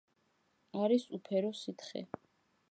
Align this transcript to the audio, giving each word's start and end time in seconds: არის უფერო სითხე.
არის 0.85 1.05
უფერო 1.19 1.53
სითხე. 1.61 2.05